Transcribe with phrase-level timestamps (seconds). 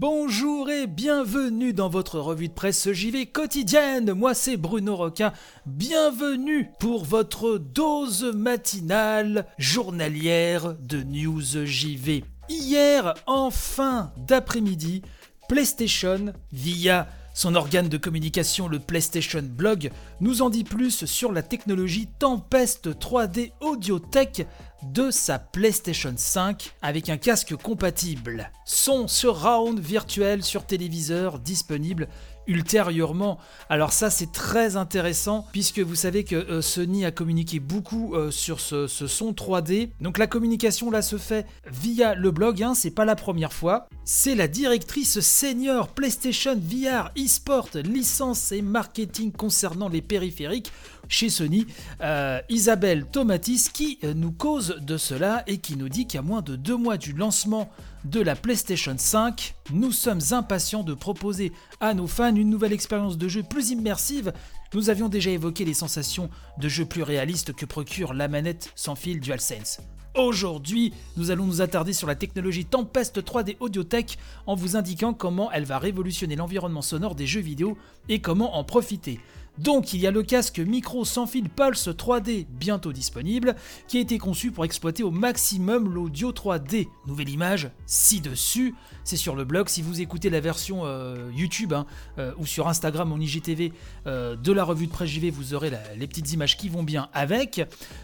[0.00, 4.12] Bonjour et bienvenue dans votre revue de presse JV quotidienne.
[4.12, 5.32] Moi c'est Bruno Roca.
[5.66, 12.22] Bienvenue pour votre dose matinale journalière de news JV.
[12.48, 15.02] Hier, en fin d'après-midi,
[15.48, 19.90] PlayStation, via son organe de communication, le PlayStation Blog,
[20.20, 24.46] nous en dit plus sur la technologie Tempest 3D Audio-Tech
[24.82, 28.50] de sa PlayStation 5 avec un casque compatible.
[28.64, 32.08] Son surround virtuel sur téléviseur disponible
[32.48, 33.38] ultérieurement.
[33.68, 38.30] Alors ça c'est très intéressant puisque vous savez que euh, Sony a communiqué beaucoup euh,
[38.30, 39.90] sur ce, son 3D.
[40.00, 43.88] Donc la communication là se fait via le blog, hein, c'est pas la première fois.
[44.04, 50.72] C'est la directrice senior PlayStation VR eSport licence et marketing concernant les périphériques
[51.08, 51.66] chez Sony,
[52.02, 56.42] euh, Isabelle Tomatis, qui euh, nous cause de cela et qui nous dit qu'à moins
[56.42, 57.70] de deux mois du lancement
[58.04, 63.18] de la PlayStation 5, nous sommes impatients de proposer à nos fans une nouvelle expérience
[63.18, 64.32] de jeu plus immersive.
[64.74, 68.94] Nous avions déjà évoqué les sensations de jeu plus réalistes que procure la manette sans
[68.94, 69.80] fil DualSense.
[70.14, 75.52] Aujourd'hui, nous allons nous attarder sur la technologie Tempest 3D Audiotech en vous indiquant comment
[75.52, 79.20] elle va révolutionner l'environnement sonore des jeux vidéo et comment en profiter.
[79.58, 83.56] Donc il y a le casque micro sans fil Pulse 3D bientôt disponible
[83.88, 86.88] qui a été conçu pour exploiter au maximum l'audio 3D.
[87.06, 89.68] Nouvelle image ci-dessus, c'est sur le blog.
[89.68, 91.86] Si vous écoutez la version euh, YouTube hein,
[92.18, 93.72] euh, ou sur Instagram en IGTV
[94.06, 97.08] euh, de la revue de presse JV, vous aurez les petites images qui vont bien
[97.12, 97.60] avec.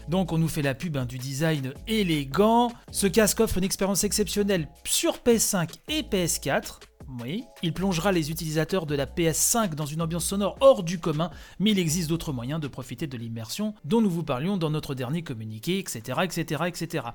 [0.09, 2.71] Donc on nous fait la pub hein, du design élégant.
[2.91, 6.94] Ce casque offre une expérience exceptionnelle sur PS5 et PS4.
[7.21, 11.29] Oui, il plongera les utilisateurs de la PS5 dans une ambiance sonore hors du commun,
[11.59, 14.95] mais il existe d'autres moyens de profiter de l'immersion dont nous vous parlions dans notre
[14.95, 16.19] dernier communiqué, etc.
[16.23, 17.05] etc., etc.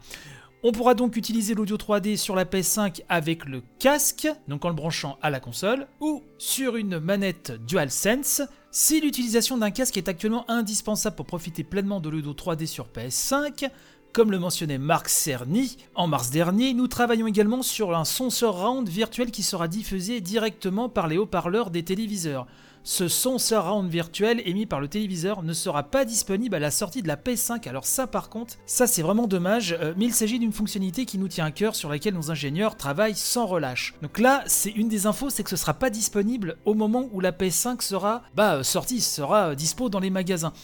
[0.62, 4.74] On pourra donc utiliser l'audio 3D sur la PS5 avec le casque, donc en le
[4.74, 8.42] branchant à la console, ou sur une manette DualSense.
[8.70, 13.70] Si l'utilisation d'un casque est actuellement indispensable pour profiter pleinement de l'audio 3D sur PS5,
[14.12, 18.88] comme le mentionnait Marc Cerny, en mars dernier, nous travaillons également sur un son surround
[18.88, 22.46] virtuel qui sera diffusé directement par les haut-parleurs des téléviseurs.
[22.82, 27.02] Ce son surround virtuel émis par le téléviseur ne sera pas disponible à la sortie
[27.02, 27.68] de la PS5.
[27.68, 31.18] Alors ça par contre, ça c'est vraiment dommage, euh, mais il s'agit d'une fonctionnalité qui
[31.18, 33.94] nous tient à cœur sur laquelle nos ingénieurs travaillent sans relâche.
[34.02, 37.20] Donc là, c'est une des infos, c'est que ce sera pas disponible au moment où
[37.20, 40.54] la PS5 sera bah, euh, sortie, sera euh, dispo dans les magasins.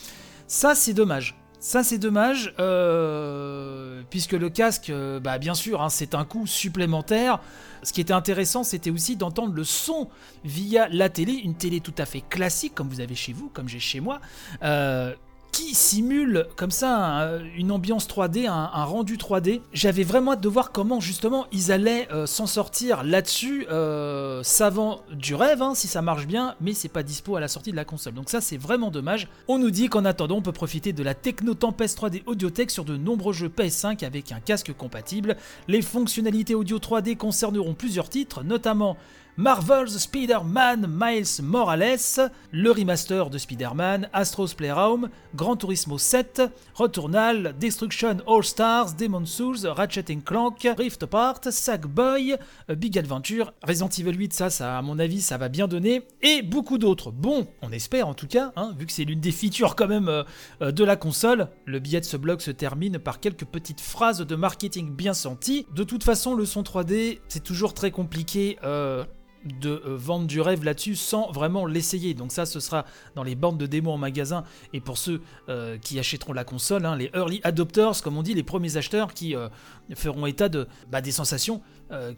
[0.46, 1.36] Ça c'est dommage.
[1.66, 6.46] Ça c'est dommage, euh, puisque le casque, euh, bah, bien sûr, hein, c'est un coût
[6.46, 7.40] supplémentaire.
[7.82, 10.08] Ce qui était intéressant, c'était aussi d'entendre le son
[10.44, 13.68] via la télé, une télé tout à fait classique, comme vous avez chez vous, comme
[13.68, 14.20] j'ai chez moi.
[14.62, 15.12] Euh,
[15.56, 19.62] qui simule comme ça une ambiance 3D, un, rendu 3D.
[19.72, 25.00] J'avais vraiment hâte de voir comment justement ils allaient euh, s'en sortir là-dessus, euh, savant
[25.14, 27.76] du rêve, hein, si ça marche bien, mais c'est pas dispo à la sortie de
[27.76, 28.12] la console.
[28.12, 29.28] Donc ça c'est vraiment dommage.
[29.48, 32.84] On nous dit qu'en attendant on peut profiter de la Techno Tempest 3D Audiotech sur
[32.84, 35.38] de nombreux jeux PS5 avec un casque compatible.
[35.68, 38.98] Les fonctionnalités audio 3D concerneront plusieurs titres, notamment
[39.38, 46.42] Marvel's Spider-Man Miles Morales, le remaster de Spider-Man, Astro's Playroom, Gran Turismo 7,
[46.74, 52.36] Returnal, Destruction All Stars, Demon Souls, Ratchet Clank, Rift Apart, Sackboy,
[52.70, 56.40] Big Adventure, Resident Evil 8, ça, ça, à mon avis, ça va bien donner, et
[56.40, 57.10] beaucoup d'autres.
[57.10, 60.08] Bon, on espère en tout cas, hein, vu que c'est l'une des features quand même
[60.08, 60.24] euh,
[60.62, 61.48] euh, de la console.
[61.66, 65.66] Le billet de ce blog se termine par quelques petites phrases de marketing bien senties.
[65.74, 68.58] De toute façon, le son 3D, c'est toujours très compliqué.
[68.64, 69.04] Euh,
[69.46, 72.14] de euh, vendre du rêve là-dessus sans vraiment l'essayer.
[72.14, 72.84] Donc ça, ce sera
[73.14, 76.84] dans les bandes de démos en magasin et pour ceux euh, qui achèteront la console,
[76.86, 79.48] hein, les early adopters, comme on dit, les premiers acheteurs qui euh,
[79.94, 81.62] feront état de, bah, des sensations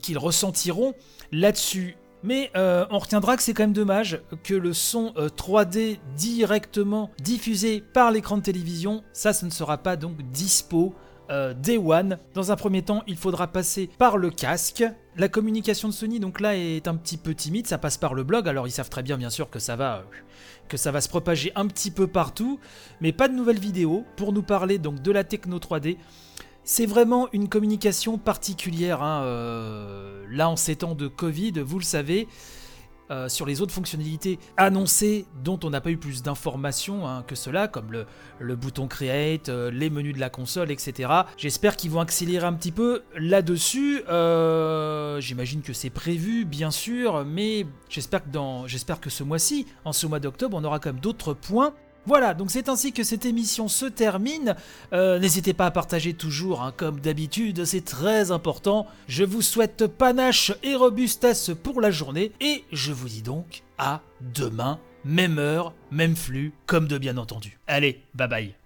[0.00, 0.94] qu'ils ressentiront
[1.30, 1.98] là-dessus.
[2.22, 8.10] Mais on retiendra que c'est quand même dommage que le son 3D directement diffusé par
[8.10, 10.94] l'écran de télévision, ça, ce ne sera pas donc dispo
[11.30, 12.18] euh, Day One.
[12.34, 14.84] Dans un premier temps, il faudra passer par le casque.
[15.16, 17.66] La communication de Sony, donc là, est un petit peu timide.
[17.66, 18.48] Ça passe par le blog.
[18.48, 20.04] Alors, ils savent très bien, bien sûr, que ça va,
[20.68, 22.58] que ça va se propager un petit peu partout.
[23.00, 25.96] Mais pas de nouvelles vidéos pour nous parler donc de la techno 3D.
[26.64, 29.02] C'est vraiment une communication particulière.
[29.02, 32.28] Hein, euh, là, en ces temps de Covid, vous le savez.
[33.10, 37.34] Euh, sur les autres fonctionnalités annoncées dont on n'a pas eu plus d'informations hein, que
[37.34, 37.90] cela, comme
[38.38, 41.10] le, bouton Create, euh, les menus de la console, etc.
[41.38, 44.02] J'espère qu'ils vont accélérer un petit peu là-dessus.
[44.10, 50.06] Euh, j'imagine que c'est prévu, bien sûr, mais j'espère que, que ce mois-ci, en ce
[50.06, 51.72] mois d'octobre, on aura quand même d'autres points
[52.06, 54.56] Voilà, donc c'est ainsi que cette émission se termine.
[54.92, 58.86] Euh, n'hésitez pas à partager toujours, hein, comme d'habitude, c'est très important.
[59.08, 64.00] Je vous souhaite panache et robustesse pour la journée, et je vous dis donc à
[64.34, 67.58] demain, même heure, même flux, comme de bien entendu.
[67.66, 68.57] Allez, bye bye.